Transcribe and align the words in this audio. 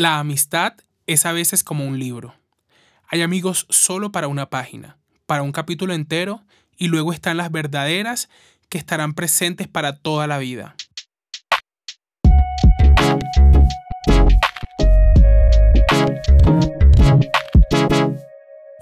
La 0.00 0.18
amistad 0.18 0.72
es 1.06 1.26
a 1.26 1.32
veces 1.32 1.62
como 1.62 1.84
un 1.84 1.98
libro. 1.98 2.34
Hay 3.06 3.20
amigos 3.20 3.66
solo 3.68 4.10
para 4.10 4.28
una 4.28 4.48
página, 4.48 4.96
para 5.26 5.42
un 5.42 5.52
capítulo 5.52 5.92
entero, 5.92 6.42
y 6.78 6.86
luego 6.86 7.12
están 7.12 7.36
las 7.36 7.52
verdaderas 7.52 8.30
que 8.70 8.78
estarán 8.78 9.12
presentes 9.12 9.68
para 9.68 9.98
toda 9.98 10.26
la 10.26 10.38
vida. 10.38 10.74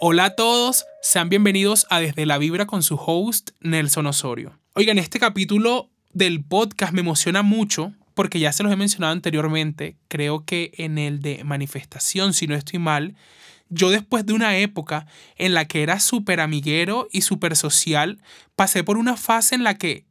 Hola 0.00 0.26
a 0.26 0.36
todos, 0.36 0.86
sean 1.02 1.28
bienvenidos 1.28 1.88
a 1.90 1.98
Desde 1.98 2.26
la 2.26 2.38
Vibra 2.38 2.66
con 2.66 2.84
su 2.84 2.94
host 2.94 3.50
Nelson 3.58 4.06
Osorio. 4.06 4.56
Oigan, 4.74 4.98
este 4.98 5.18
capítulo 5.18 5.90
del 6.12 6.44
podcast 6.44 6.92
me 6.92 7.00
emociona 7.00 7.42
mucho 7.42 7.92
porque 8.18 8.40
ya 8.40 8.52
se 8.52 8.64
los 8.64 8.72
he 8.72 8.76
mencionado 8.76 9.12
anteriormente, 9.12 9.96
creo 10.08 10.44
que 10.44 10.72
en 10.76 10.98
el 10.98 11.22
de 11.22 11.44
manifestación, 11.44 12.34
si 12.34 12.48
no 12.48 12.56
estoy 12.56 12.80
mal, 12.80 13.14
yo 13.68 13.90
después 13.90 14.26
de 14.26 14.32
una 14.32 14.58
época 14.58 15.06
en 15.36 15.54
la 15.54 15.66
que 15.66 15.84
era 15.84 16.00
súper 16.00 16.40
amiguero 16.40 17.06
y 17.12 17.20
súper 17.20 17.54
social, 17.54 18.20
pasé 18.56 18.82
por 18.82 18.98
una 18.98 19.16
fase 19.16 19.54
en 19.54 19.62
la 19.62 19.78
que 19.78 20.04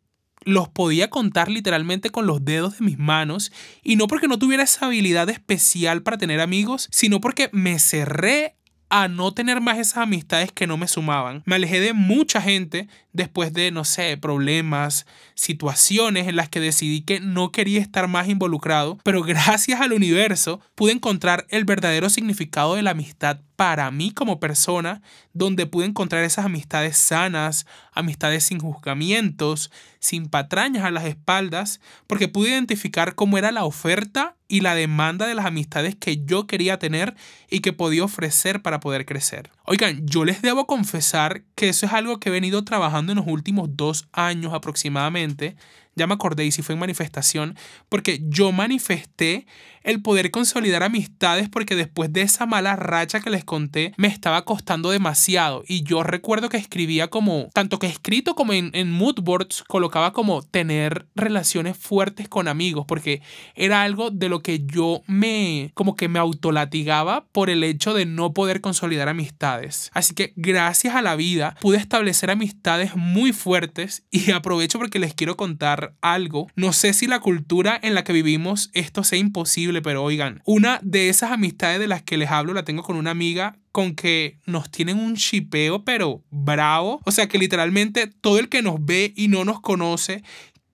los 0.45 0.69
podía 0.69 1.09
contar 1.09 1.49
literalmente 1.49 2.09
con 2.09 2.27
los 2.27 2.45
dedos 2.45 2.79
de 2.79 2.85
mis 2.85 2.97
manos 2.97 3.51
y 3.83 3.97
no 3.97 4.07
porque 4.07 4.29
no 4.29 4.39
tuviera 4.39 4.63
esa 4.63 4.85
habilidad 4.85 5.29
especial 5.29 6.01
para 6.01 6.17
tener 6.17 6.39
amigos, 6.39 6.87
sino 6.89 7.19
porque 7.19 7.49
me 7.51 7.77
cerré 7.77 8.55
a 8.89 9.07
no 9.07 9.33
tener 9.33 9.59
más 9.61 9.77
esas 9.77 9.97
amistades 9.97 10.51
que 10.51 10.67
no 10.67 10.77
me 10.77 10.87
sumaban. 10.87 11.43
Me 11.45 11.55
alejé 11.55 11.79
de 11.81 11.93
mucha 11.93 12.41
gente 12.41 12.87
después 13.11 13.51
de, 13.51 13.71
no 13.71 13.83
sé, 13.83 14.15
problemas, 14.17 15.05
situaciones 15.35 16.27
en 16.27 16.35
las 16.35 16.49
que 16.49 16.59
decidí 16.59 17.01
que 17.01 17.19
no 17.19 17.51
quería 17.51 17.81
estar 17.81 18.07
más 18.07 18.29
involucrado, 18.29 18.97
pero 19.03 19.23
gracias 19.23 19.81
al 19.81 19.93
universo 19.93 20.61
pude 20.75 20.93
encontrar 20.93 21.45
el 21.49 21.65
verdadero 21.65 22.09
significado 22.09 22.75
de 22.75 22.83
la 22.83 22.91
amistad 22.91 23.39
para 23.55 23.89
mí 23.89 24.11
como 24.11 24.39
persona, 24.39 25.01
donde 25.33 25.65
pude 25.65 25.87
encontrar 25.87 26.23
esas 26.23 26.45
amistades 26.45 26.95
sanas, 26.95 27.65
amistades 27.91 28.43
sin 28.43 28.59
juzgamientos, 28.59 29.71
sin 30.07 30.29
patrañas 30.29 30.85
a 30.85 30.91
las 30.91 31.03
espaldas, 31.03 31.81
porque 32.07 32.29
pude 32.29 32.49
identificar 32.49 33.15
cómo 33.15 33.37
era 33.37 33.51
la 33.51 33.65
oferta 33.65 34.35
y 34.47 34.61
la 34.61 34.73
demanda 34.73 35.27
de 35.27 35.35
las 35.35 35.45
amistades 35.45 35.95
que 35.95 36.23
yo 36.23 36.47
quería 36.47 36.79
tener 36.79 37.15
y 37.49 37.59
que 37.59 37.73
podía 37.73 38.05
ofrecer 38.05 38.61
para 38.61 38.79
poder 38.79 39.05
crecer. 39.05 39.51
Oigan, 39.65 40.07
yo 40.07 40.23
les 40.23 40.41
debo 40.41 40.65
confesar 40.65 41.43
que 41.55 41.67
eso 41.67 41.85
es 41.85 41.91
algo 41.91 42.19
que 42.19 42.29
he 42.29 42.31
venido 42.31 42.63
trabajando 42.63 43.11
en 43.11 43.17
los 43.17 43.27
últimos 43.27 43.75
dos 43.75 44.07
años 44.13 44.53
aproximadamente 44.53 45.57
ya 45.97 46.07
me 46.07 46.13
acordé 46.13 46.45
y 46.45 46.51
si 46.51 46.61
fue 46.61 46.73
en 46.73 46.79
manifestación, 46.79 47.57
porque 47.89 48.21
yo 48.23 48.51
manifesté 48.51 49.45
el 49.87 50.01
poder 50.01 50.31
consolidar 50.31 50.83
amistades 50.83 51.47
porque 51.47 51.75
después 51.75 52.11
de 52.11 52.21
esa 52.21 52.45
mala 52.45 52.75
racha 52.75 53.21
que 53.21 53.29
les 53.29 53.45
conté 53.45 53.93
me 53.95 54.09
estaba 54.09 54.43
costando 54.43 54.89
demasiado 54.91 55.63
y 55.65 55.83
yo 55.83 56.03
recuerdo 56.03 56.49
que 56.49 56.57
escribía 56.57 57.07
como, 57.07 57.47
tanto 57.53 57.79
que 57.79 57.87
escrito 57.87 58.35
como 58.35 58.51
en, 58.51 58.69
en 58.73 58.91
mood 58.91 59.21
boards, 59.21 59.63
colocaba 59.65 60.11
como 60.11 60.41
tener 60.41 61.07
relaciones 61.15 61.77
fuertes 61.77 62.27
con 62.27 62.49
amigos 62.49 62.85
porque 62.85 63.21
era 63.55 63.83
algo 63.83 64.11
de 64.11 64.27
lo 64.27 64.41
que 64.41 64.59
yo 64.65 65.03
me, 65.07 65.71
como 65.73 65.95
que 65.95 66.09
me 66.09 66.19
autolatigaba 66.19 67.25
por 67.31 67.49
el 67.49 67.63
hecho 67.63 67.93
de 67.93 68.05
no 68.05 68.33
poder 68.33 68.59
consolidar 68.59 69.07
amistades. 69.07 69.89
Así 69.93 70.13
que 70.13 70.33
gracias 70.35 70.95
a 70.95 71.01
la 71.01 71.15
vida 71.15 71.55
pude 71.61 71.77
establecer 71.77 72.29
amistades 72.29 72.95
muy 72.95 73.31
fuertes 73.31 74.03
y 74.11 74.31
aprovecho 74.33 74.79
porque 74.79 74.99
les 74.99 75.13
quiero 75.13 75.37
contar 75.37 75.86
algo. 76.01 76.47
No 76.55 76.73
sé 76.73 76.93
si 76.93 77.07
la 77.07 77.19
cultura 77.19 77.79
en 77.81 77.93
la 77.93 78.03
que 78.03 78.13
vivimos 78.13 78.69
esto 78.73 79.03
sea 79.03 79.19
imposible, 79.19 79.81
pero 79.81 80.03
oigan, 80.03 80.41
una 80.45 80.79
de 80.83 81.09
esas 81.09 81.31
amistades 81.31 81.79
de 81.79 81.87
las 81.87 82.03
que 82.03 82.17
les 82.17 82.31
hablo 82.31 82.53
la 82.53 82.63
tengo 82.63 82.83
con 82.83 82.95
una 82.95 83.11
amiga 83.11 83.57
con 83.71 83.93
que 83.93 84.39
nos 84.45 84.71
tienen 84.71 84.97
un 84.97 85.15
chipeo, 85.15 85.83
pero 85.83 86.23
bravo. 86.31 86.99
O 87.05 87.11
sea 87.11 87.27
que 87.27 87.37
literalmente 87.37 88.07
todo 88.07 88.39
el 88.39 88.49
que 88.49 88.63
nos 88.63 88.83
ve 88.83 89.13
y 89.15 89.27
no 89.27 89.45
nos 89.45 89.61
conoce 89.61 90.23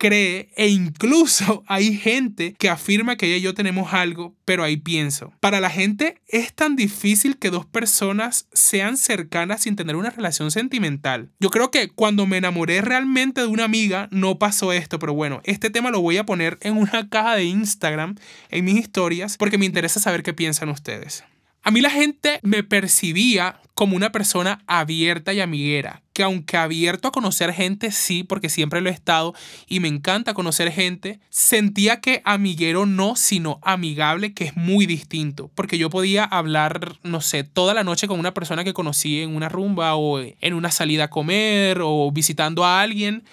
cree 0.04 0.50
e 0.58 0.68
incluso 0.68 1.64
hay 1.68 1.98
gente 1.98 2.56
que 2.60 2.70
afirma 2.70 3.16
que 3.16 3.28
ella 3.28 3.38
y 3.38 3.42
yo 3.42 3.54
tenemos 3.54 3.94
algo, 3.94 4.36
pero 4.44 4.66
ahí 4.66 4.76
pienso. 4.76 5.32
Para 5.40 5.62
la 5.62 5.70
gente 5.70 6.22
es 6.28 6.54
tan 6.54 6.76
difícil 6.76 7.38
que 7.38 7.50
dos 7.50 7.66
personas 7.66 8.48
sean 8.52 8.98
cercanas 8.98 9.62
sin 9.62 9.78
tener 9.78 9.96
una 9.96 10.10
relación 10.10 10.52
sentimental. 10.52 11.32
Yo 11.40 11.50
creo 11.50 11.72
que 11.72 11.88
cuando 11.88 12.26
me 12.26 12.36
enamoré 12.36 12.82
realmente 12.82 13.40
de 13.40 13.48
una 13.48 13.64
amiga 13.64 14.10
no 14.12 14.38
pasó 14.40 14.74
esto, 14.74 15.00
pero 15.00 15.14
bueno, 15.14 15.42
este 15.46 15.70
tema 15.70 15.90
lo 15.90 16.02
voy 16.02 16.18
a 16.18 16.26
poner 16.26 16.58
en 16.62 16.76
una 16.76 17.08
caja 17.10 17.38
de 17.38 17.46
Instagram, 17.46 18.16
en 18.50 18.66
mis 18.66 18.76
historias, 18.76 19.38
porque 19.38 19.58
me 19.58 19.66
interesa 19.66 20.02
saber 20.02 20.22
qué 20.22 20.34
piensan 20.34 20.68
ustedes. 20.68 21.24
A 21.62 21.72
mí 21.72 21.80
la 21.80 21.90
gente 21.90 22.42
me 22.44 22.62
percibía 22.62 23.62
como 23.74 23.96
una 23.96 24.12
persona 24.12 24.62
abierta 24.68 25.32
y 25.34 25.40
amiguera, 25.40 26.03
que 26.14 26.24
aunque 26.24 26.58
abierto 26.58 27.08
a 27.08 27.12
conocer 27.12 27.52
gente, 27.54 27.92
sí, 27.92 28.24
porque 28.24 28.50
siempre 28.50 28.82
lo 28.82 28.90
he 28.90 28.94
estado 28.94 29.34
y 29.68 29.80
me 29.80 29.88
encanta 29.88 30.34
conocer 30.34 30.72
gente, 30.72 31.20
sentía 31.30 32.00
que 32.00 32.22
amiguero 32.24 32.86
no, 32.86 33.16
sino 33.16 33.60
amigable, 33.64 34.34
que 34.34 34.46
es 34.46 34.56
muy 34.56 34.86
distinto, 34.86 35.52
porque 35.56 35.78
yo 35.78 35.90
podía 35.90 36.24
hablar, 36.24 37.00
no 37.04 37.20
sé, 37.20 37.44
toda 37.44 37.74
la 37.74 37.84
noche 37.84 38.08
con 38.08 38.20
una 38.20 38.34
persona 38.34 38.64
que 38.64 38.74
conocí 38.74 39.22
en 39.22 39.36
una 39.36 39.50
rumba 39.50 39.96
o 39.96 40.20
en 40.20 40.54
una 40.54 40.72
salida 40.72 41.06
a 41.06 41.10
comer 41.10 41.80
o 41.82 42.12
visitando 42.12 42.64
a 42.64 42.82
alguien, 42.82 43.24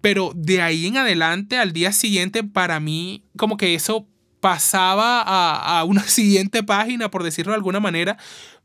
pero 0.00 0.32
de 0.34 0.60
ahí 0.60 0.86
en 0.86 0.98
adelante, 0.98 1.56
al 1.56 1.72
día 1.72 1.92
siguiente, 1.92 2.44
para 2.44 2.80
mí, 2.80 3.24
como 3.36 3.56
que 3.56 3.74
eso 3.74 4.06
pasaba 4.40 5.22
a, 5.22 5.78
a, 5.78 5.84
una 5.84 6.02
siguiente 6.06 6.62
página, 6.62 7.10
por 7.10 7.22
decirlo 7.22 7.52
de 7.52 7.56
alguna 7.56 7.80
manera, 7.80 8.18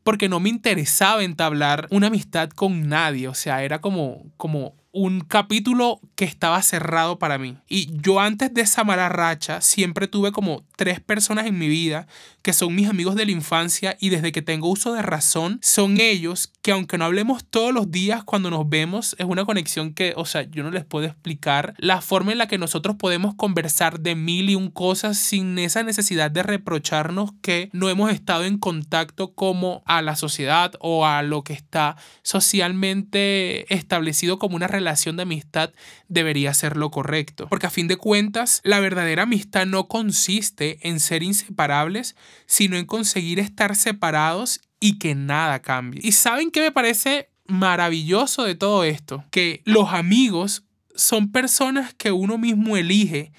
porque 0.03 0.29
no 0.29 0.39
me 0.39 0.49
interesaba 0.49 1.23
entablar 1.23 1.87
una 1.91 2.07
amistad 2.07 2.49
con 2.49 2.87
nadie. 2.89 3.27
O 3.27 3.33
sea, 3.33 3.63
era 3.63 3.79
como, 3.81 4.23
como 4.37 4.78
un 4.91 5.21
capítulo 5.21 6.01
que 6.15 6.25
estaba 6.25 6.61
cerrado 6.61 7.19
para 7.19 7.37
mí. 7.37 7.57
Y 7.67 7.89
yo 8.01 8.19
antes 8.19 8.53
de 8.53 8.61
esa 8.61 8.83
mala 8.83 9.07
racha 9.09 9.61
siempre 9.61 10.07
tuve 10.07 10.31
como 10.31 10.65
tres 10.75 10.99
personas 10.99 11.45
en 11.45 11.57
mi 11.57 11.67
vida 11.67 12.07
que 12.41 12.53
son 12.53 12.73
mis 12.73 12.87
amigos 12.87 13.15
de 13.15 13.25
la 13.25 13.31
infancia 13.31 13.97
y 13.99 14.09
desde 14.09 14.31
que 14.31 14.41
tengo 14.41 14.69
uso 14.69 14.93
de 14.93 15.01
razón 15.01 15.59
son 15.61 15.99
ellos 15.99 16.51
que 16.61 16.71
aunque 16.71 16.97
no 16.97 17.05
hablemos 17.05 17.43
todos 17.45 17.73
los 17.73 17.91
días 17.91 18.23
cuando 18.23 18.49
nos 18.49 18.67
vemos 18.67 19.15
es 19.19 19.25
una 19.25 19.45
conexión 19.45 19.93
que, 19.93 20.13
o 20.15 20.25
sea, 20.25 20.43
yo 20.43 20.63
no 20.63 20.71
les 20.71 20.85
puedo 20.85 21.05
explicar 21.05 21.73
la 21.77 22.01
forma 22.01 22.31
en 22.31 22.37
la 22.37 22.47
que 22.47 22.57
nosotros 22.57 22.95
podemos 22.95 23.35
conversar 23.35 23.99
de 23.99 24.15
mil 24.15 24.49
y 24.49 24.55
un 24.55 24.71
cosas 24.71 25.17
sin 25.17 25.59
esa 25.59 25.83
necesidad 25.83 26.31
de 26.31 26.43
reprocharnos 26.43 27.31
que 27.41 27.69
no 27.73 27.89
hemos 27.89 28.11
estado 28.11 28.45
en 28.45 28.57
contacto 28.57 29.33
como 29.33 29.83
a 29.85 30.01
la 30.01 30.15
sociedad 30.15 30.73
o 30.79 31.05
a 31.05 31.21
lo 31.21 31.43
que 31.43 31.53
está 31.53 31.97
socialmente 32.23 33.71
establecido 33.73 34.39
como 34.39 34.55
una 34.55 34.67
relación 34.67 34.78
de 34.83 35.23
amistad 35.23 35.71
debería 36.07 36.53
ser 36.53 36.77
lo 36.77 36.91
correcto. 36.91 37.47
Porque 37.49 37.67
a 37.67 37.71
fin 37.71 37.87
de 37.87 37.97
cuentas, 37.97 38.61
la 38.63 38.79
verdadera 38.79 39.23
amistad 39.23 39.65
no 39.65 39.87
consiste 39.87 40.79
en 40.87 40.99
ser 40.99 41.23
inseparables, 41.23 42.15
sino 42.45 42.77
en 42.77 42.85
conseguir 42.85 43.39
estar 43.39 43.75
separados 43.75 44.61
y 44.79 44.97
que 44.99 45.15
nada 45.15 45.61
cambie. 45.61 46.01
¿Y 46.03 46.13
saben 46.13 46.51
qué 46.51 46.61
me 46.61 46.71
parece 46.71 47.29
maravilloso 47.45 48.43
de 48.43 48.55
todo 48.55 48.83
esto? 48.83 49.23
Que 49.31 49.61
los 49.65 49.93
amigos 49.93 50.63
son 50.95 51.31
personas 51.31 51.93
que 51.93 52.11
uno 52.11 52.37
mismo 52.37 52.77
elige 52.77 53.31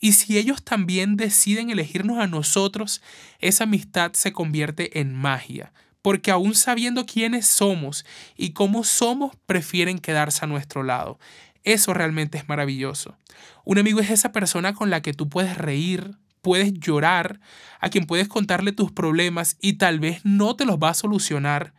y 0.00 0.12
si 0.12 0.38
ellos 0.38 0.62
también 0.62 1.16
deciden 1.16 1.70
elegirnos 1.70 2.18
a 2.18 2.26
nosotros, 2.26 3.02
esa 3.40 3.64
amistad 3.64 4.12
se 4.12 4.32
convierte 4.32 5.00
en 5.00 5.14
magia. 5.14 5.72
Porque 6.02 6.30
aún 6.30 6.54
sabiendo 6.54 7.06
quiénes 7.06 7.46
somos 7.46 8.04
y 8.36 8.50
cómo 8.50 8.84
somos, 8.84 9.32
prefieren 9.46 9.98
quedarse 9.98 10.44
a 10.44 10.48
nuestro 10.48 10.82
lado. 10.82 11.18
Eso 11.64 11.92
realmente 11.92 12.38
es 12.38 12.48
maravilloso. 12.48 13.16
Un 13.64 13.78
amigo 13.78 14.00
es 14.00 14.10
esa 14.10 14.32
persona 14.32 14.74
con 14.74 14.90
la 14.90 15.02
que 15.02 15.12
tú 15.12 15.28
puedes 15.28 15.58
reír, 15.58 16.16
puedes 16.40 16.72
llorar, 16.74 17.40
a 17.80 17.90
quien 17.90 18.06
puedes 18.06 18.28
contarle 18.28 18.72
tus 18.72 18.92
problemas 18.92 19.56
y 19.60 19.74
tal 19.74 20.00
vez 20.00 20.20
no 20.24 20.56
te 20.56 20.64
los 20.64 20.78
va 20.78 20.90
a 20.90 20.94
solucionar, 20.94 21.74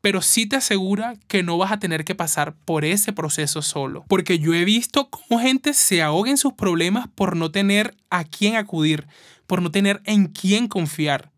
pero 0.00 0.22
sí 0.22 0.46
te 0.46 0.56
asegura 0.56 1.14
que 1.28 1.42
no 1.42 1.58
vas 1.58 1.72
a 1.72 1.78
tener 1.78 2.04
que 2.04 2.14
pasar 2.14 2.54
por 2.64 2.84
ese 2.84 3.12
proceso 3.12 3.62
solo. 3.62 4.04
Porque 4.08 4.38
yo 4.38 4.54
he 4.54 4.64
visto 4.64 5.08
cómo 5.10 5.40
gente 5.40 5.74
se 5.74 6.02
ahoga 6.02 6.30
en 6.30 6.36
sus 6.36 6.52
problemas 6.52 7.08
por 7.14 7.36
no 7.36 7.50
tener 7.50 7.94
a 8.10 8.24
quién 8.24 8.56
acudir, 8.56 9.06
por 9.46 9.62
no 9.62 9.70
tener 9.70 10.00
en 10.04 10.26
quién 10.26 10.68
confiar. 10.68 11.30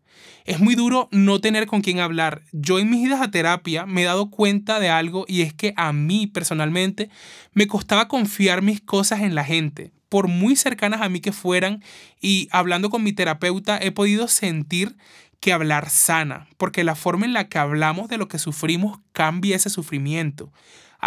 Es 0.47 0.61
muy 0.61 0.75
duro 0.75 1.09
no 1.11 1.41
tener 1.41 1.67
con 1.67 1.81
quién 1.81 1.99
hablar. 1.99 2.41
Yo 2.53 2.79
en 2.79 2.89
mis 2.89 3.05
idas 3.05 3.21
a 3.21 3.29
terapia 3.29 3.85
me 3.85 4.03
he 4.03 4.05
dado 4.05 4.29
cuenta 4.29 4.79
de 4.79 4.89
algo 4.89 5.25
y 5.27 5.41
es 5.41 5.53
que 5.53 5.73
a 5.75 5.91
mí 5.91 6.25
personalmente 6.25 7.09
me 7.51 7.67
costaba 7.67 8.07
confiar 8.07 8.61
mis 8.61 8.79
cosas 8.79 9.19
en 9.19 9.35
la 9.35 9.43
gente 9.43 9.91
por 10.07 10.29
muy 10.29 10.55
cercanas 10.55 11.01
a 11.01 11.09
mí 11.09 11.19
que 11.19 11.33
fueran, 11.33 11.83
y 12.21 12.47
hablando 12.51 12.89
con 12.89 13.03
mi 13.03 13.11
terapeuta 13.11 13.77
he 13.77 13.91
podido 13.91 14.29
sentir 14.29 14.95
que 15.41 15.51
hablar 15.51 15.89
sana, 15.89 16.47
porque 16.57 16.85
la 16.85 16.95
forma 16.95 17.25
en 17.25 17.33
la 17.33 17.49
que 17.49 17.57
hablamos 17.57 18.07
de 18.07 18.17
lo 18.17 18.29
que 18.29 18.39
sufrimos 18.39 18.99
cambia 19.11 19.57
ese 19.57 19.69
sufrimiento. 19.69 20.51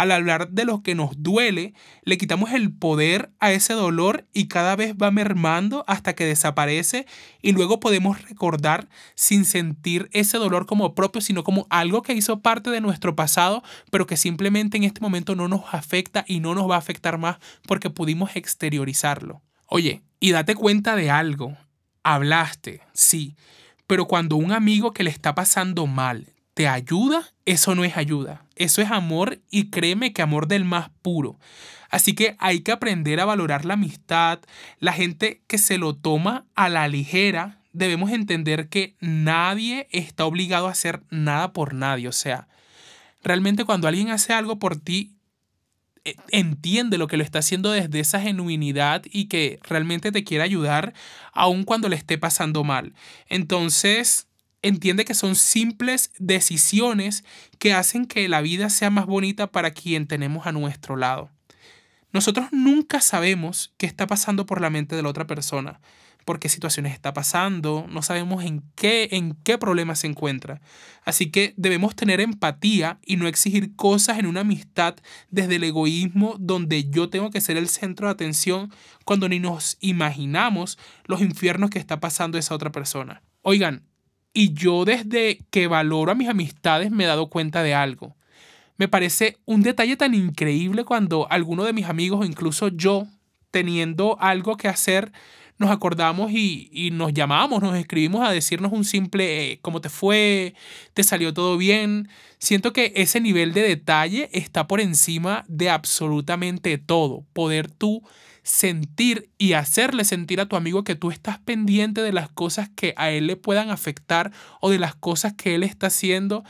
Al 0.01 0.09
hablar 0.09 0.49
de 0.49 0.65
lo 0.65 0.81
que 0.81 0.95
nos 0.95 1.11
duele, 1.21 1.75
le 2.01 2.17
quitamos 2.17 2.53
el 2.53 2.73
poder 2.73 3.31
a 3.39 3.51
ese 3.51 3.73
dolor 3.73 4.27
y 4.33 4.47
cada 4.47 4.75
vez 4.75 4.95
va 4.95 5.11
mermando 5.11 5.85
hasta 5.85 6.15
que 6.15 6.25
desaparece 6.25 7.05
y 7.43 7.51
luego 7.51 7.79
podemos 7.79 8.19
recordar 8.27 8.89
sin 9.13 9.45
sentir 9.45 10.09
ese 10.11 10.39
dolor 10.39 10.65
como 10.65 10.95
propio, 10.95 11.21
sino 11.21 11.43
como 11.43 11.67
algo 11.69 12.01
que 12.01 12.15
hizo 12.15 12.39
parte 12.39 12.71
de 12.71 12.81
nuestro 12.81 13.15
pasado, 13.15 13.61
pero 13.91 14.07
que 14.07 14.17
simplemente 14.17 14.75
en 14.75 14.85
este 14.85 15.01
momento 15.01 15.35
no 15.35 15.47
nos 15.47 15.71
afecta 15.71 16.25
y 16.27 16.39
no 16.39 16.55
nos 16.55 16.67
va 16.67 16.77
a 16.77 16.79
afectar 16.79 17.19
más 17.19 17.37
porque 17.67 17.91
pudimos 17.91 18.35
exteriorizarlo. 18.35 19.43
Oye, 19.67 20.01
y 20.19 20.31
date 20.31 20.55
cuenta 20.55 20.95
de 20.95 21.11
algo. 21.11 21.55
Hablaste, 22.01 22.81
sí, 22.93 23.35
pero 23.85 24.07
cuando 24.07 24.35
un 24.35 24.51
amigo 24.51 24.93
que 24.93 25.03
le 25.03 25.11
está 25.11 25.35
pasando 25.35 25.85
mal 25.85 26.30
te 26.53 26.67
ayuda, 26.67 27.29
eso 27.45 27.75
no 27.75 27.83
es 27.83 27.97
ayuda, 27.97 28.45
eso 28.55 28.81
es 28.81 28.91
amor 28.91 29.41
y 29.49 29.69
créeme 29.69 30.13
que 30.13 30.21
amor 30.21 30.47
del 30.47 30.65
más 30.65 30.89
puro. 31.01 31.39
Así 31.89 32.13
que 32.13 32.35
hay 32.39 32.61
que 32.61 32.71
aprender 32.71 33.19
a 33.19 33.25
valorar 33.25 33.65
la 33.65 33.73
amistad, 33.73 34.39
la 34.79 34.93
gente 34.93 35.41
que 35.47 35.57
se 35.57 35.77
lo 35.77 35.95
toma 35.95 36.45
a 36.55 36.69
la 36.69 36.87
ligera, 36.87 37.59
debemos 37.73 38.11
entender 38.11 38.69
que 38.69 38.95
nadie 38.99 39.87
está 39.91 40.25
obligado 40.25 40.67
a 40.67 40.71
hacer 40.71 41.03
nada 41.09 41.53
por 41.53 41.73
nadie, 41.73 42.07
o 42.07 42.13
sea, 42.13 42.47
realmente 43.23 43.65
cuando 43.65 43.87
alguien 43.87 44.09
hace 44.09 44.33
algo 44.33 44.59
por 44.59 44.77
ti, 44.77 45.15
e, 46.03 46.15
entiende 46.31 46.97
lo 46.97 47.07
que 47.07 47.17
lo 47.17 47.23
está 47.23 47.39
haciendo 47.39 47.71
desde 47.71 47.99
esa 47.99 48.19
genuinidad 48.19 49.03
y 49.05 49.25
que 49.25 49.59
realmente 49.63 50.11
te 50.11 50.23
quiere 50.23 50.43
ayudar 50.43 50.93
aun 51.31 51.63
cuando 51.63 51.89
le 51.89 51.95
esté 51.95 52.17
pasando 52.17 52.63
mal. 52.63 52.93
Entonces, 53.27 54.27
entiende 54.61 55.05
que 55.05 55.13
son 55.13 55.35
simples 55.35 56.11
decisiones 56.19 57.23
que 57.59 57.73
hacen 57.73 58.05
que 58.05 58.27
la 58.29 58.41
vida 58.41 58.69
sea 58.69 58.89
más 58.89 59.05
bonita 59.05 59.51
para 59.51 59.71
quien 59.71 60.07
tenemos 60.07 60.45
a 60.47 60.51
nuestro 60.51 60.95
lado. 60.95 61.29
Nosotros 62.13 62.47
nunca 62.51 62.99
sabemos 63.01 63.73
qué 63.77 63.85
está 63.85 64.07
pasando 64.07 64.45
por 64.45 64.61
la 64.61 64.69
mente 64.69 64.95
de 64.95 65.01
la 65.01 65.09
otra 65.09 65.27
persona, 65.27 65.79
por 66.25 66.39
qué 66.39 66.49
situaciones 66.49 66.93
está 66.93 67.13
pasando, 67.13 67.87
no 67.89 68.01
sabemos 68.01 68.43
en 68.43 68.63
qué, 68.75 69.07
en 69.11 69.33
qué 69.43 69.57
problema 69.57 69.95
se 69.95 70.07
encuentra. 70.07 70.61
Así 71.03 71.31
que 71.31 71.53
debemos 71.57 71.95
tener 71.95 72.19
empatía 72.19 72.99
y 73.05 73.15
no 73.15 73.27
exigir 73.27 73.75
cosas 73.75 74.19
en 74.19 74.27
una 74.27 74.41
amistad 74.41 74.95
desde 75.29 75.55
el 75.55 75.63
egoísmo 75.63 76.35
donde 76.37 76.89
yo 76.89 77.09
tengo 77.09 77.31
que 77.31 77.41
ser 77.41 77.57
el 77.57 77.69
centro 77.69 78.07
de 78.07 78.13
atención 78.13 78.71
cuando 79.05 79.29
ni 79.29 79.39
nos 79.39 79.77
imaginamos 79.79 80.77
los 81.05 81.21
infiernos 81.21 81.69
que 81.69 81.79
está 81.79 81.99
pasando 81.99 82.37
esa 82.37 82.53
otra 82.53 82.71
persona. 82.71 83.23
Oigan, 83.41 83.83
y 84.33 84.53
yo 84.53 84.85
desde 84.85 85.39
que 85.49 85.67
valoro 85.67 86.11
a 86.11 86.15
mis 86.15 86.29
amistades 86.29 86.91
me 86.91 87.03
he 87.03 87.07
dado 87.07 87.29
cuenta 87.29 87.63
de 87.63 87.73
algo. 87.73 88.15
Me 88.77 88.87
parece 88.87 89.37
un 89.45 89.61
detalle 89.61 89.95
tan 89.97 90.13
increíble 90.15 90.83
cuando 90.83 91.27
alguno 91.29 91.63
de 91.63 91.73
mis 91.73 91.85
amigos 91.85 92.21
o 92.21 92.25
incluso 92.25 92.69
yo, 92.69 93.07
teniendo 93.51 94.17
algo 94.19 94.57
que 94.57 94.67
hacer, 94.67 95.11
nos 95.61 95.69
acordamos 95.69 96.31
y, 96.31 96.89
nos 96.91 97.13
llamamos, 97.13 97.61
nos 97.61 97.77
escribimos 97.77 98.27
a 98.27 98.31
decirnos 98.31 98.71
un 98.71 98.83
simple 98.83 99.51
eh, 99.51 99.59
¿cómo 99.61 99.79
te 99.79 99.89
fue? 99.89 100.55
¿Te 100.95 101.03
salió 101.03 101.35
todo 101.35 101.57
bien? 101.57 102.09
Siento 102.39 102.73
que 102.73 102.93
ese 102.95 103.21
nivel 103.21 103.53
de 103.53 103.61
detalle 103.61 104.31
está 104.33 104.67
por 104.67 104.81
encima 104.81 105.45
de 105.47 105.69
absolutamente 105.69 106.79
todo. 106.79 107.23
Poder 107.33 107.69
tú 107.69 108.01
sentir 108.43 109.29
y 109.37 109.53
hacerle 109.53 110.03
sentir 110.03 110.41
a 110.41 110.47
tu 110.47 110.55
amigo 110.55 110.83
que 110.83 110.95
tú 110.95 111.11
estás 111.11 111.39
pendiente 111.39 112.01
de 112.01 112.13
las 112.13 112.29
cosas 112.29 112.69
que 112.75 112.93
a 112.97 113.11
él 113.11 113.27
le 113.27 113.35
puedan 113.35 113.69
afectar 113.69 114.31
o 114.59 114.69
de 114.69 114.79
las 114.79 114.95
cosas 114.95 115.33
que 115.33 115.55
él 115.55 115.63
está 115.63 115.87
haciendo. 115.87 116.43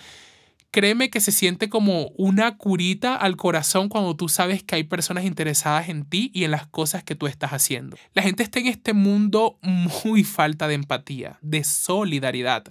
Créeme 0.71 1.09
que 1.09 1.19
se 1.19 1.33
siente 1.33 1.67
como 1.67 2.13
una 2.15 2.55
curita 2.55 3.17
al 3.17 3.35
corazón 3.35 3.89
cuando 3.89 4.15
tú 4.15 4.29
sabes 4.29 4.63
que 4.63 4.75
hay 4.75 4.85
personas 4.85 5.25
interesadas 5.25 5.89
en 5.89 6.05
ti 6.05 6.31
y 6.33 6.45
en 6.45 6.51
las 6.51 6.65
cosas 6.65 7.03
que 7.03 7.13
tú 7.13 7.27
estás 7.27 7.51
haciendo. 7.51 7.97
La 8.13 8.23
gente 8.23 8.41
está 8.41 8.59
en 8.59 8.67
este 8.67 8.93
mundo 8.93 9.59
muy 9.61 10.23
falta 10.23 10.69
de 10.69 10.75
empatía, 10.75 11.37
de 11.41 11.65
solidaridad. 11.65 12.63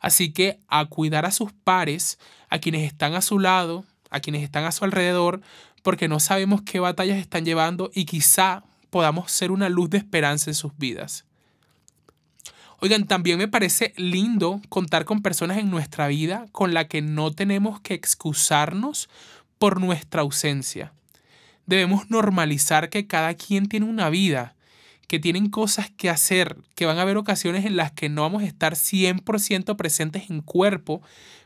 Así 0.00 0.32
que 0.32 0.60
a 0.66 0.86
cuidar 0.86 1.26
a 1.26 1.30
sus 1.30 1.52
pares, 1.52 2.18
a 2.48 2.58
quienes 2.58 2.84
están 2.84 3.14
a 3.14 3.20
su 3.20 3.38
lado, 3.38 3.84
a 4.08 4.20
quienes 4.20 4.42
están 4.42 4.64
a 4.64 4.72
su 4.72 4.84
alrededor, 4.86 5.42
porque 5.82 6.08
no 6.08 6.20
sabemos 6.20 6.62
qué 6.62 6.80
batallas 6.80 7.18
están 7.18 7.44
llevando 7.44 7.90
y 7.92 8.04
quizá 8.04 8.64
podamos 8.90 9.30
ser 9.30 9.50
una 9.50 9.68
luz 9.68 9.90
de 9.90 9.98
esperanza 9.98 10.50
en 10.50 10.54
sus 10.54 10.76
vidas. 10.76 11.24
Oigan, 12.80 13.06
también 13.06 13.38
me 13.38 13.46
parece 13.46 13.94
lindo 13.96 14.60
contar 14.68 15.04
con 15.04 15.22
personas 15.22 15.58
en 15.58 15.70
nuestra 15.70 16.08
vida 16.08 16.46
con 16.50 16.74
la 16.74 16.88
que 16.88 17.00
no 17.00 17.30
tenemos 17.30 17.80
que 17.80 17.94
excusarnos 17.94 19.08
por 19.58 19.80
nuestra 19.80 20.22
ausencia. 20.22 20.92
Debemos 21.66 22.10
normalizar 22.10 22.90
que 22.90 23.06
cada 23.06 23.34
quien 23.34 23.68
tiene 23.68 23.86
una 23.86 24.10
vida, 24.10 24.56
que 25.06 25.20
tienen 25.20 25.48
cosas 25.48 25.90
que 25.90 26.10
hacer, 26.10 26.56
que 26.74 26.86
van 26.86 26.98
a 26.98 27.02
haber 27.02 27.16
ocasiones 27.16 27.64
en 27.66 27.76
las 27.76 27.92
que 27.92 28.08
no 28.08 28.22
vamos 28.22 28.42
a 28.42 28.46
estar 28.46 28.74
100% 28.74 29.76
presentes 29.76 30.28
en 30.28 30.40
cuerpo, 30.40 31.02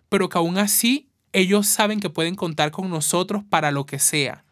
pero 0.09 0.31
que 0.31 0.39
aún 0.39 0.57
así 0.57 1.11
ellos 1.33 1.67
saben 1.67 2.01
que 2.01 2.11
pueden 2.11 2.35
contar 2.35 2.71
con 2.71 2.91
nosotros 2.91 3.43
para 3.49 3.71
lo 3.71 3.87
que 3.87 3.99
sea. 3.99 4.45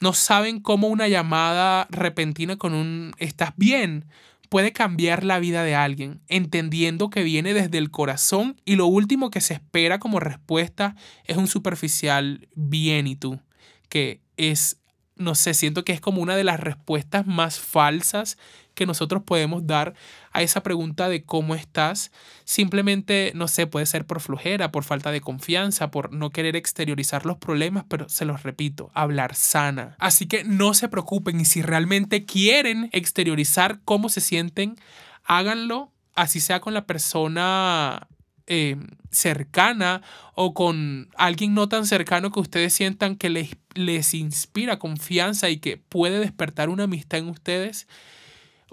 No 0.00 0.12
saben 0.12 0.60
cómo 0.60 0.88
una 0.88 1.08
llamada 1.08 1.86
repentina 1.90 2.56
con 2.56 2.74
un 2.74 3.12
estás 3.18 3.52
bien 3.56 4.06
puede 4.48 4.72
cambiar 4.72 5.24
la 5.24 5.38
vida 5.38 5.64
de 5.64 5.74
alguien, 5.74 6.20
entendiendo 6.28 7.10
que 7.10 7.22
viene 7.22 7.54
desde 7.54 7.78
el 7.78 7.90
corazón 7.90 8.60
y 8.64 8.76
lo 8.76 8.86
último 8.86 9.30
que 9.30 9.40
se 9.40 9.54
espera 9.54 9.98
como 9.98 10.20
respuesta 10.20 10.94
es 11.24 11.36
un 11.36 11.48
superficial 11.48 12.48
bien 12.54 13.06
y 13.06 13.16
tú, 13.16 13.40
que 13.88 14.20
es 14.36 14.78
no 15.16 15.34
sé, 15.34 15.54
siento 15.54 15.82
que 15.82 15.92
es 15.92 16.00
como 16.00 16.20
una 16.20 16.36
de 16.36 16.44
las 16.44 16.60
respuestas 16.60 17.26
más 17.26 17.58
falsas 17.58 18.36
que 18.76 18.86
nosotros 18.86 19.22
podemos 19.24 19.66
dar 19.66 19.94
a 20.32 20.42
esa 20.42 20.62
pregunta 20.62 21.08
de 21.08 21.24
cómo 21.24 21.56
estás. 21.56 22.12
Simplemente, 22.44 23.32
no 23.34 23.48
sé, 23.48 23.66
puede 23.66 23.86
ser 23.86 24.06
por 24.06 24.20
flujera, 24.20 24.70
por 24.70 24.84
falta 24.84 25.10
de 25.10 25.20
confianza, 25.20 25.90
por 25.90 26.12
no 26.12 26.30
querer 26.30 26.54
exteriorizar 26.54 27.26
los 27.26 27.38
problemas, 27.38 27.84
pero 27.88 28.08
se 28.08 28.26
los 28.26 28.44
repito, 28.44 28.90
hablar 28.94 29.34
sana. 29.34 29.96
Así 29.98 30.26
que 30.26 30.44
no 30.44 30.74
se 30.74 30.88
preocupen 30.88 31.40
y 31.40 31.46
si 31.46 31.62
realmente 31.62 32.24
quieren 32.24 32.90
exteriorizar 32.92 33.80
cómo 33.84 34.08
se 34.10 34.20
sienten, 34.20 34.76
háganlo, 35.24 35.90
así 36.14 36.38
sea 36.38 36.60
con 36.60 36.74
la 36.74 36.86
persona 36.86 38.06
eh, 38.46 38.76
cercana 39.10 40.02
o 40.34 40.52
con 40.54 41.08
alguien 41.16 41.54
no 41.54 41.68
tan 41.68 41.86
cercano 41.86 42.30
que 42.30 42.40
ustedes 42.40 42.74
sientan 42.74 43.16
que 43.16 43.30
les, 43.30 43.56
les 43.74 44.12
inspira 44.12 44.78
confianza 44.78 45.48
y 45.48 45.56
que 45.56 45.78
puede 45.78 46.20
despertar 46.20 46.68
una 46.68 46.84
amistad 46.84 47.20
en 47.20 47.30
ustedes, 47.30 47.88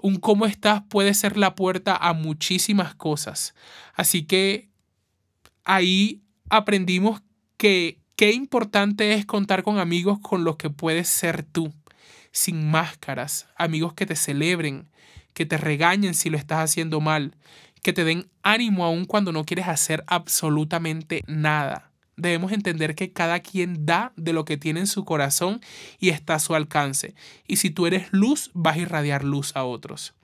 un 0.04 0.16
cómo 0.16 0.44
estás 0.44 0.82
puede 0.90 1.14
ser 1.14 1.38
la 1.38 1.54
puerta 1.54 1.96
a 1.96 2.12
muchísimas 2.12 2.94
cosas. 2.94 3.54
Así 3.94 4.24
que 4.24 4.68
ahí 5.64 6.20
aprendimos 6.50 7.22
que 7.56 8.02
qué 8.14 8.32
importante 8.32 9.14
es 9.14 9.24
contar 9.24 9.62
con 9.62 9.78
amigos 9.78 10.18
con 10.20 10.44
los 10.44 10.56
que 10.56 10.68
puedes 10.68 11.08
ser 11.08 11.42
tú, 11.42 11.72
sin 12.32 12.70
máscaras, 12.70 13.48
amigos 13.56 13.94
que 13.94 14.04
te 14.04 14.14
celebren, 14.14 14.90
que 15.32 15.46
te 15.46 15.56
regañen 15.56 16.12
si 16.12 16.28
lo 16.28 16.36
estás 16.36 16.58
haciendo 16.58 17.00
mal, 17.00 17.34
que 17.82 17.94
te 17.94 18.04
den 18.04 18.28
ánimo 18.42 18.84
aún 18.84 19.06
cuando 19.06 19.32
no 19.32 19.46
quieres 19.46 19.68
hacer 19.68 20.04
absolutamente 20.06 21.22
nada. 21.26 21.93
Debemos 22.16 22.52
entender 22.52 22.94
que 22.94 23.12
cada 23.12 23.40
quien 23.40 23.86
da 23.86 24.12
de 24.16 24.32
lo 24.32 24.44
que 24.44 24.56
tiene 24.56 24.80
en 24.80 24.86
su 24.86 25.04
corazón 25.04 25.60
y 25.98 26.10
está 26.10 26.34
a 26.34 26.38
su 26.40 26.54
alcance. 26.54 27.14
Y 27.46 27.56
si 27.56 27.70
tú 27.70 27.86
eres 27.86 28.08
luz, 28.12 28.50
vas 28.54 28.76
a 28.76 28.80
irradiar 28.80 29.24
luz 29.24 29.54
a 29.56 29.64
otros. 29.64 30.14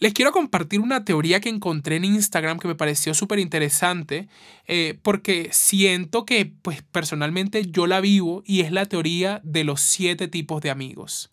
Les 0.00 0.12
quiero 0.12 0.30
compartir 0.30 0.80
una 0.80 1.04
teoría 1.04 1.40
que 1.40 1.48
encontré 1.48 1.96
en 1.96 2.04
Instagram 2.04 2.60
que 2.60 2.68
me 2.68 2.76
pareció 2.76 3.14
súper 3.14 3.40
interesante 3.40 4.28
eh, 4.68 4.96
porque 5.02 5.48
siento 5.50 6.24
que 6.24 6.46
pues 6.46 6.82
personalmente 6.82 7.66
yo 7.66 7.88
la 7.88 8.00
vivo 8.00 8.44
y 8.46 8.60
es 8.60 8.70
la 8.70 8.86
teoría 8.86 9.40
de 9.42 9.64
los 9.64 9.80
siete 9.80 10.28
tipos 10.28 10.62
de 10.62 10.70
amigos. 10.70 11.30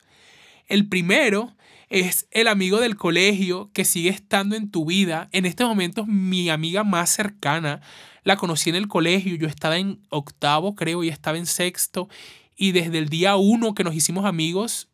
El 0.68 0.88
primero 0.88 1.56
es 1.90 2.28
el 2.32 2.48
amigo 2.48 2.80
del 2.80 2.96
colegio 2.96 3.70
que 3.72 3.86
sigue 3.86 4.10
estando 4.10 4.56
en 4.56 4.72
tu 4.72 4.86
vida. 4.86 5.30
En 5.32 5.46
este 5.46 5.64
momento, 5.64 6.08
mi 6.08 6.50
amiga 6.50 6.84
más 6.84 7.12
cercana 7.12 7.82
la 8.26 8.36
conocí 8.36 8.70
en 8.70 8.76
el 8.76 8.90
colegio. 8.90 9.36
Yo 9.36 9.48
estaba 9.48 9.78
en 9.78 10.02
octavo, 10.10 10.76
creo, 10.76 11.04
y 11.04 11.10
estaba 11.10 11.38
en 11.38 11.46
sexto. 11.46 12.10
Y 12.58 12.74
desde 12.74 12.98
el 12.98 13.08
día 13.08 13.38
uno 13.38 13.74
que 13.74 13.86
nos 13.86 13.96
hicimos 13.96 14.26
amigos, 14.26 14.90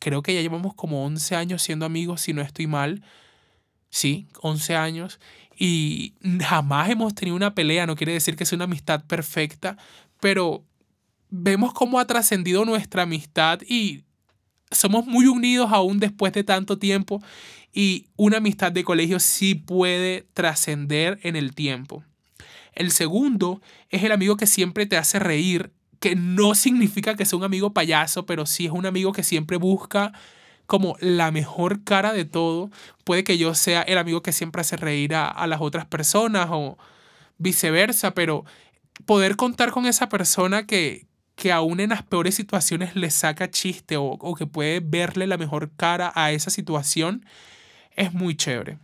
creo 0.00 0.22
que 0.22 0.34
ya 0.34 0.40
llevamos 0.40 0.72
como 0.74 1.04
11 1.04 1.34
años 1.36 1.62
siendo 1.62 1.84
amigos, 1.84 2.22
si 2.22 2.32
no 2.32 2.40
estoy 2.40 2.66
mal. 2.66 3.02
Sí, 3.90 4.28
11 4.40 4.76
años. 4.76 5.20
Y 5.58 6.14
jamás 6.40 6.90
hemos 6.90 7.14
tenido 7.14 7.36
una 7.36 7.54
pelea. 7.54 7.86
No 7.86 7.96
quiere 7.96 8.12
decir 8.12 8.36
que 8.36 8.46
sea 8.46 8.56
una 8.56 8.64
amistad 8.64 9.04
perfecta, 9.04 9.76
pero 10.20 10.64
vemos 11.28 11.72
cómo 11.72 11.98
ha 11.98 12.06
trascendido 12.06 12.64
nuestra 12.64 13.02
amistad 13.02 13.60
y 13.68 14.04
somos 14.70 15.06
muy 15.06 15.26
unidos 15.26 15.70
aún 15.72 15.98
después 15.98 16.32
de 16.32 16.44
tanto 16.44 16.78
tiempo 16.78 17.20
y 17.72 18.06
una 18.16 18.36
amistad 18.36 18.70
de 18.70 18.84
colegio 18.84 19.18
sí 19.18 19.56
puede 19.56 20.28
trascender 20.34 21.18
en 21.22 21.34
el 21.34 21.54
tiempo. 21.54 22.04
El 22.74 22.90
segundo 22.90 23.60
es 23.90 24.02
el 24.02 24.12
amigo 24.12 24.36
que 24.36 24.46
siempre 24.46 24.86
te 24.86 24.96
hace 24.96 25.18
reír, 25.18 25.72
que 26.00 26.16
no 26.16 26.54
significa 26.54 27.14
que 27.14 27.24
sea 27.24 27.38
un 27.38 27.44
amigo 27.44 27.72
payaso, 27.72 28.26
pero 28.26 28.46
sí 28.46 28.66
es 28.66 28.72
un 28.72 28.86
amigo 28.86 29.12
que 29.12 29.22
siempre 29.22 29.56
busca 29.56 30.12
como 30.66 30.96
la 31.00 31.30
mejor 31.30 31.84
cara 31.84 32.12
de 32.12 32.24
todo. 32.24 32.70
Puede 33.04 33.24
que 33.24 33.38
yo 33.38 33.54
sea 33.54 33.82
el 33.82 33.98
amigo 33.98 34.22
que 34.22 34.32
siempre 34.32 34.60
hace 34.60 34.76
reír 34.76 35.14
a, 35.14 35.46
las 35.46 35.60
otras 35.60 35.86
personas 35.86 36.48
o 36.50 36.78
viceversa, 37.38 38.14
pero 38.14 38.44
poder 39.04 39.36
contar 39.36 39.72
con 39.72 39.86
esa 39.86 40.08
persona 40.08 40.66
que, 40.66 41.06
que 41.36 41.52
aún 41.52 41.80
en 41.80 41.90
las 41.90 42.02
peores 42.02 42.34
situaciones 42.34 42.96
le 42.96 43.10
saca 43.10 43.50
chiste 43.50 43.96
o, 43.96 44.04
o 44.04 44.34
que 44.34 44.46
puede 44.46 44.80
verle 44.80 45.26
la 45.26 45.36
mejor 45.36 45.70
cara 45.76 46.12
a 46.14 46.32
esa 46.32 46.50
situación 46.50 47.26
es 47.96 48.12
muy 48.12 48.36
chévere. 48.36 48.78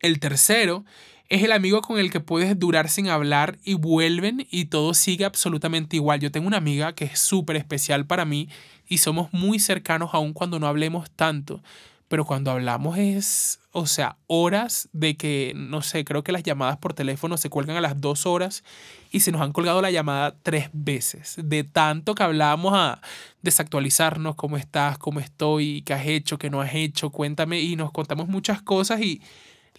El 0.00 0.20
tercero 0.20 0.84
es 1.30 1.44
el 1.44 1.52
amigo 1.52 1.80
con 1.80 1.98
el 1.98 2.10
que 2.10 2.18
puedes 2.18 2.58
durar 2.58 2.88
sin 2.88 3.08
hablar 3.08 3.56
y 3.64 3.74
vuelven 3.74 4.48
y 4.50 4.64
todo 4.64 4.94
sigue 4.94 5.24
absolutamente 5.24 5.94
igual. 5.94 6.18
Yo 6.18 6.32
tengo 6.32 6.48
una 6.48 6.56
amiga 6.56 6.92
que 6.92 7.04
es 7.04 7.20
súper 7.20 7.54
especial 7.54 8.04
para 8.04 8.24
mí 8.24 8.48
y 8.88 8.98
somos 8.98 9.32
muy 9.32 9.60
cercanos 9.60 10.10
aun 10.12 10.32
cuando 10.32 10.58
no 10.58 10.66
hablemos 10.66 11.08
tanto. 11.12 11.62
Pero 12.08 12.24
cuando 12.24 12.50
hablamos 12.50 12.98
es, 12.98 13.60
o 13.70 13.86
sea, 13.86 14.16
horas 14.26 14.88
de 14.92 15.16
que, 15.16 15.52
no 15.54 15.82
sé, 15.82 16.04
creo 16.04 16.24
que 16.24 16.32
las 16.32 16.42
llamadas 16.42 16.78
por 16.78 16.94
teléfono 16.94 17.36
se 17.36 17.48
cuelgan 17.48 17.76
a 17.76 17.80
las 17.80 18.00
dos 18.00 18.26
horas 18.26 18.64
y 19.12 19.20
se 19.20 19.30
nos 19.30 19.40
han 19.40 19.52
colgado 19.52 19.80
la 19.80 19.92
llamada 19.92 20.34
tres 20.42 20.68
veces. 20.72 21.36
De 21.40 21.62
tanto 21.62 22.16
que 22.16 22.24
hablamos 22.24 22.72
a 22.74 23.00
desactualizarnos, 23.42 24.34
cómo 24.34 24.56
estás, 24.56 24.98
cómo 24.98 25.20
estoy, 25.20 25.82
qué 25.82 25.94
has 25.94 26.06
hecho, 26.08 26.38
qué 26.38 26.50
no 26.50 26.60
has 26.60 26.74
hecho, 26.74 27.10
cuéntame 27.10 27.60
y 27.60 27.76
nos 27.76 27.92
contamos 27.92 28.26
muchas 28.26 28.60
cosas 28.60 29.00
y 29.00 29.22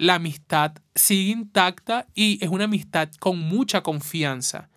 la 0.02 0.16
amistad 0.16 0.74
sigue 0.96 1.32
intacta 1.32 2.08
y 2.16 2.44
es 2.44 2.50
una 2.50 2.64
amistad 2.64 3.10
con 3.20 3.38
mucha 3.38 3.84
confianza. 3.84 4.68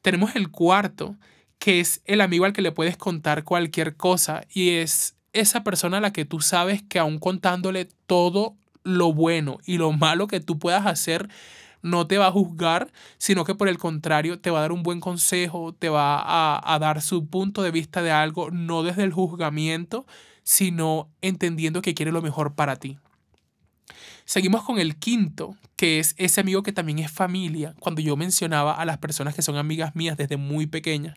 Tenemos 0.00 0.34
el 0.34 0.50
cuarto, 0.50 1.16
que 1.58 1.78
es 1.78 2.00
el 2.06 2.22
amigo 2.22 2.46
al 2.46 2.54
que 2.54 2.62
le 2.62 2.72
puedes 2.72 2.96
contar 2.96 3.44
cualquier 3.44 3.98
cosa 3.98 4.46
y 4.50 4.70
es 4.70 5.14
esa 5.34 5.62
persona 5.62 5.98
a 5.98 6.00
la 6.00 6.14
que 6.14 6.24
tú 6.24 6.40
sabes 6.40 6.82
que 6.82 6.98
aún 6.98 7.18
contándole 7.18 7.86
todo 8.06 8.56
lo 8.82 9.12
bueno 9.12 9.58
y 9.66 9.76
lo 9.76 9.92
malo 9.92 10.26
que 10.26 10.40
tú 10.40 10.58
puedas 10.58 10.86
hacer, 10.86 11.28
no 11.82 12.06
te 12.06 12.16
va 12.16 12.28
a 12.28 12.32
juzgar, 12.32 12.90
sino 13.18 13.44
que 13.44 13.54
por 13.54 13.68
el 13.68 13.76
contrario 13.76 14.40
te 14.40 14.48
va 14.48 14.60
a 14.60 14.62
dar 14.62 14.72
un 14.72 14.82
buen 14.82 15.00
consejo, 15.00 15.74
te 15.74 15.90
va 15.90 16.18
a, 16.18 16.74
a 16.74 16.78
dar 16.78 17.02
su 17.02 17.26
punto 17.26 17.60
de 17.60 17.72
vista 17.72 18.00
de 18.00 18.10
algo, 18.10 18.50
no 18.50 18.84
desde 18.84 19.04
el 19.04 19.12
juzgamiento, 19.12 20.06
sino 20.44 21.10
entendiendo 21.20 21.82
que 21.82 21.92
quiere 21.92 22.10
lo 22.10 22.22
mejor 22.22 22.54
para 22.54 22.76
ti. 22.76 22.98
Seguimos 24.24 24.62
con 24.62 24.78
el 24.78 24.96
quinto, 24.96 25.56
que 25.76 25.98
es 25.98 26.14
ese 26.18 26.40
amigo 26.40 26.62
que 26.62 26.72
también 26.72 26.98
es 26.98 27.10
familia. 27.10 27.74
Cuando 27.80 28.00
yo 28.00 28.16
mencionaba 28.16 28.74
a 28.74 28.84
las 28.84 28.98
personas 28.98 29.34
que 29.34 29.42
son 29.42 29.56
amigas 29.56 29.96
mías 29.96 30.16
desde 30.16 30.36
muy 30.36 30.66
pequeñas, 30.66 31.16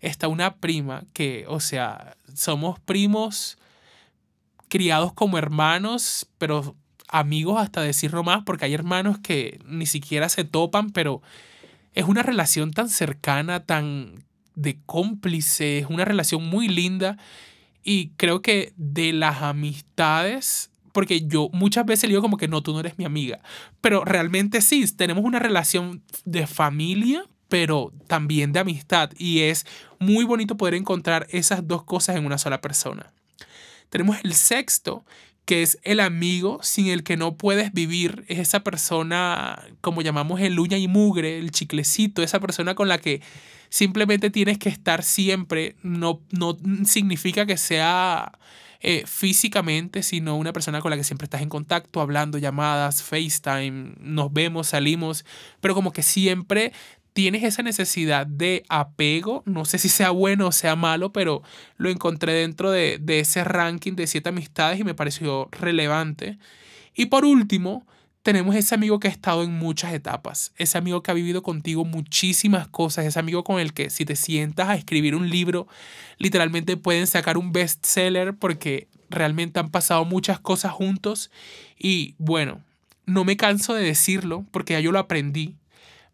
está 0.00 0.28
una 0.28 0.56
prima 0.56 1.04
que, 1.12 1.44
o 1.48 1.60
sea, 1.60 2.16
somos 2.34 2.78
primos 2.80 3.58
criados 4.68 5.12
como 5.12 5.38
hermanos, 5.38 6.26
pero 6.38 6.76
amigos 7.08 7.60
hasta 7.60 7.80
decirlo 7.80 8.24
más, 8.24 8.42
porque 8.44 8.64
hay 8.64 8.74
hermanos 8.74 9.18
que 9.18 9.60
ni 9.66 9.86
siquiera 9.86 10.28
se 10.28 10.44
topan, 10.44 10.90
pero 10.90 11.22
es 11.94 12.04
una 12.06 12.22
relación 12.22 12.72
tan 12.72 12.88
cercana, 12.88 13.64
tan 13.64 14.24
de 14.54 14.78
cómplice, 14.86 15.78
es 15.78 15.86
una 15.86 16.04
relación 16.04 16.48
muy 16.48 16.68
linda 16.68 17.16
y 17.82 18.08
creo 18.16 18.42
que 18.42 18.72
de 18.76 19.12
las 19.12 19.42
amistades 19.42 20.70
porque 20.94 21.26
yo 21.26 21.50
muchas 21.52 21.84
veces 21.84 22.04
le 22.04 22.10
digo 22.10 22.22
como 22.22 22.36
que 22.36 22.46
no, 22.46 22.62
tú 22.62 22.72
no 22.72 22.78
eres 22.78 22.98
mi 22.98 23.04
amiga, 23.04 23.40
pero 23.80 24.04
realmente 24.04 24.62
sí, 24.62 24.86
tenemos 24.96 25.24
una 25.24 25.40
relación 25.40 26.04
de 26.24 26.46
familia, 26.46 27.26
pero 27.48 27.92
también 28.06 28.52
de 28.52 28.60
amistad. 28.60 29.10
Y 29.18 29.40
es 29.40 29.66
muy 29.98 30.24
bonito 30.24 30.56
poder 30.56 30.74
encontrar 30.74 31.26
esas 31.30 31.66
dos 31.66 31.82
cosas 31.82 32.14
en 32.14 32.24
una 32.24 32.38
sola 32.38 32.60
persona. 32.60 33.12
Tenemos 33.90 34.18
el 34.22 34.34
sexto, 34.34 35.04
que 35.44 35.64
es 35.64 35.80
el 35.82 35.98
amigo 35.98 36.60
sin 36.62 36.86
el 36.86 37.02
que 37.02 37.16
no 37.16 37.36
puedes 37.36 37.72
vivir, 37.72 38.24
es 38.28 38.38
esa 38.38 38.62
persona, 38.62 39.64
como 39.80 40.00
llamamos 40.00 40.40
el 40.40 40.60
uña 40.60 40.78
y 40.78 40.86
mugre, 40.86 41.40
el 41.40 41.50
chiclecito, 41.50 42.22
esa 42.22 42.38
persona 42.38 42.76
con 42.76 42.86
la 42.86 42.98
que 42.98 43.20
simplemente 43.68 44.30
tienes 44.30 44.58
que 44.58 44.68
estar 44.68 45.02
siempre, 45.02 45.74
no, 45.82 46.20
no 46.30 46.56
significa 46.84 47.46
que 47.46 47.56
sea 47.56 48.38
eh, 48.86 49.04
físicamente, 49.06 50.02
sino 50.02 50.36
una 50.36 50.52
persona 50.52 50.82
con 50.82 50.90
la 50.90 50.98
que 50.98 51.04
siempre 51.04 51.24
estás 51.24 51.40
en 51.40 51.48
contacto, 51.48 52.02
hablando, 52.02 52.36
llamadas, 52.36 53.02
FaceTime, 53.02 53.94
nos 53.98 54.30
vemos, 54.30 54.68
salimos, 54.68 55.24
pero 55.62 55.74
como 55.74 55.90
que 55.90 56.02
siempre 56.02 56.74
tienes 57.14 57.44
esa 57.44 57.62
necesidad 57.62 58.26
de 58.26 58.62
apego, 58.68 59.42
no 59.46 59.64
sé 59.64 59.78
si 59.78 59.88
sea 59.88 60.10
bueno 60.10 60.48
o 60.48 60.52
sea 60.52 60.76
malo, 60.76 61.14
pero 61.14 61.42
lo 61.78 61.88
encontré 61.88 62.34
dentro 62.34 62.70
de, 62.70 62.98
de 63.00 63.20
ese 63.20 63.42
ranking 63.42 63.94
de 63.94 64.06
siete 64.06 64.28
amistades 64.28 64.78
y 64.78 64.84
me 64.84 64.92
pareció 64.92 65.48
relevante. 65.50 66.36
Y 66.94 67.06
por 67.06 67.24
último, 67.24 67.86
tenemos 68.24 68.56
ese 68.56 68.74
amigo 68.74 68.98
que 68.98 69.08
ha 69.08 69.10
estado 69.10 69.42
en 69.42 69.52
muchas 69.52 69.92
etapas, 69.92 70.54
ese 70.56 70.78
amigo 70.78 71.02
que 71.02 71.10
ha 71.10 71.14
vivido 71.14 71.42
contigo 71.42 71.84
muchísimas 71.84 72.66
cosas, 72.66 73.04
ese 73.04 73.18
amigo 73.18 73.44
con 73.44 73.60
el 73.60 73.74
que 73.74 73.90
si 73.90 74.06
te 74.06 74.16
sientas 74.16 74.70
a 74.70 74.76
escribir 74.76 75.14
un 75.14 75.28
libro, 75.28 75.68
literalmente 76.16 76.78
pueden 76.78 77.06
sacar 77.06 77.36
un 77.36 77.52
bestseller 77.52 78.34
porque 78.34 78.88
realmente 79.10 79.60
han 79.60 79.70
pasado 79.70 80.06
muchas 80.06 80.40
cosas 80.40 80.72
juntos 80.72 81.30
y 81.78 82.14
bueno, 82.16 82.62
no 83.04 83.24
me 83.24 83.36
canso 83.36 83.74
de 83.74 83.84
decirlo 83.84 84.46
porque 84.52 84.72
ya 84.72 84.80
yo 84.80 84.90
lo 84.90 85.00
aprendí. 85.00 85.56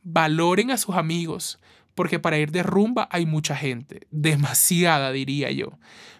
Valoren 0.02 0.73
a 0.73 0.79
sus 0.79 0.97
amigos 0.97 1.61
porque 1.95 2.19
para 2.19 2.38
ir 2.38 2.50
de 2.50 2.64
rumba 2.64 3.09
hay 3.12 3.25
mucha 3.25 3.55
gente, 3.55 4.00
demasiada 4.11 5.12
diría 5.12 5.52
yo. 5.52 5.79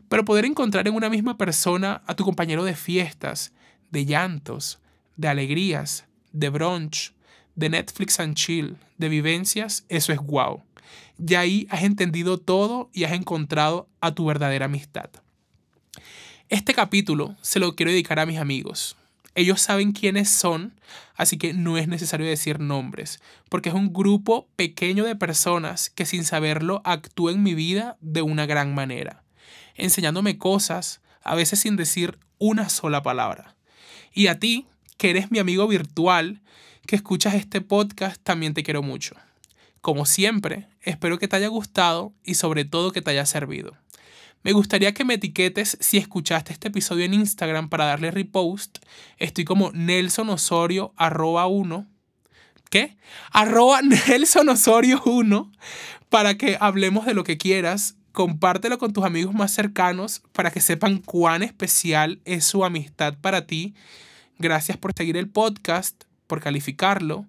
Pero 0.09 0.25
poder 0.25 0.44
encontrar 0.44 0.87
en 0.87 0.94
una 0.94 1.11
misma 1.11 1.37
persona 1.37 2.02
a 2.06 2.14
tu 2.14 2.23
compañero 2.25 2.62
de 2.62 2.76
fiestas, 2.76 3.52
de 3.90 4.04
llantos, 4.04 4.78
de 5.20 5.28
alegrías, 5.28 6.06
de 6.32 6.48
brunch, 6.48 7.12
de 7.54 7.68
Netflix 7.68 8.18
and 8.20 8.34
chill, 8.34 8.78
de 8.96 9.10
vivencias, 9.10 9.84
eso 9.90 10.12
es 10.14 10.18
wow. 10.18 10.62
Y 11.18 11.34
ahí 11.34 11.66
has 11.68 11.82
entendido 11.82 12.38
todo 12.38 12.88
y 12.94 13.04
has 13.04 13.12
encontrado 13.12 13.86
a 14.00 14.14
tu 14.14 14.24
verdadera 14.24 14.64
amistad. 14.64 15.10
Este 16.48 16.72
capítulo 16.72 17.36
se 17.42 17.60
lo 17.60 17.76
quiero 17.76 17.92
dedicar 17.92 18.18
a 18.18 18.24
mis 18.24 18.38
amigos. 18.38 18.96
Ellos 19.34 19.60
saben 19.60 19.92
quiénes 19.92 20.30
son, 20.30 20.74
así 21.14 21.36
que 21.36 21.52
no 21.52 21.76
es 21.76 21.86
necesario 21.86 22.26
decir 22.26 22.58
nombres, 22.58 23.20
porque 23.50 23.68
es 23.68 23.74
un 23.74 23.92
grupo 23.92 24.48
pequeño 24.56 25.04
de 25.04 25.16
personas 25.16 25.90
que 25.90 26.06
sin 26.06 26.24
saberlo 26.24 26.80
actúan 26.84 27.36
en 27.36 27.42
mi 27.42 27.54
vida 27.54 27.98
de 28.00 28.22
una 28.22 28.46
gran 28.46 28.74
manera, 28.74 29.22
enseñándome 29.74 30.38
cosas, 30.38 31.02
a 31.22 31.34
veces 31.34 31.60
sin 31.60 31.76
decir 31.76 32.18
una 32.38 32.70
sola 32.70 33.02
palabra. 33.02 33.54
Y 34.12 34.26
a 34.26 34.38
ti, 34.40 34.66
que 35.00 35.09
eres 35.09 35.30
mi 35.30 35.38
amigo 35.38 35.66
virtual, 35.66 36.42
que 36.87 36.95
escuchas 36.95 37.33
este 37.33 37.62
podcast, 37.62 38.23
también 38.23 38.52
te 38.52 38.62
quiero 38.62 38.83
mucho. 38.83 39.16
Como 39.80 40.04
siempre, 40.04 40.69
espero 40.83 41.19
que 41.19 41.26
te 41.26 41.37
haya 41.37 41.49
gustado 41.49 42.12
y 42.23 42.35
sobre 42.35 42.66
todo 42.66 42.92
que 42.92 43.00
te 43.00 43.12
haya 43.12 43.25
servido. 43.25 43.75
Me 44.42 44.52
gustaría 44.52 44.92
que 44.92 45.07
me 45.07 45.14
etiquetes 45.14 45.78
si 45.80 45.97
escuchaste 45.97 46.52
este 46.52 46.69
episodio 46.69 47.07
en 47.07 47.14
Instagram 47.14 47.71
para 47.71 47.87
darle 47.87 48.11
repost. 48.11 48.76
Estoy 49.16 49.47
como 49.47 49.73
Nelson 49.73 50.28
Osorio 50.28 50.92
arroba 50.97 51.47
1. 51.47 51.87
¿Qué? 52.69 52.99
Arroba 53.30 53.80
Nelson 54.09 54.50
Osorio 54.50 55.00
1 55.07 55.50
para 56.11 56.37
que 56.37 56.59
hablemos 56.61 57.07
de 57.07 57.14
lo 57.14 57.25
que 57.25 57.38
quieras. 57.38 57.97
Compártelo 58.12 58.76
con 58.76 58.92
tus 58.92 59.07
amigos 59.07 59.33
más 59.33 59.50
cercanos 59.50 60.21
para 60.33 60.50
que 60.50 60.61
sepan 60.61 60.99
cuán 60.99 61.42
especial 61.42 62.21
es 62.26 62.45
su 62.45 62.66
amistad 62.66 63.16
para 63.19 63.47
ti 63.47 63.75
Gracias 64.40 64.78
por 64.78 64.94
seguir 64.94 65.18
el 65.18 65.28
podcast, 65.28 66.04
por 66.26 66.40
calificarlo. 66.40 67.26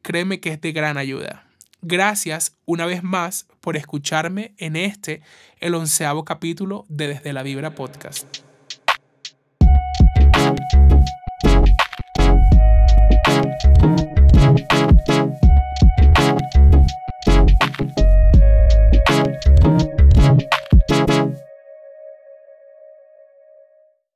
Créeme 0.00 0.40
que 0.40 0.48
es 0.48 0.60
de 0.62 0.72
gran 0.72 0.96
ayuda. 0.96 1.44
Gracias 1.82 2.56
una 2.64 2.86
vez 2.86 3.02
más 3.02 3.46
por 3.60 3.76
escucharme 3.76 4.54
en 4.56 4.74
este, 4.74 5.20
el 5.60 5.74
onceavo 5.74 6.24
capítulo 6.24 6.86
de 6.88 7.08
Desde 7.08 7.34
la 7.34 7.42
Vibra 7.42 7.74
Podcast. 7.74 8.53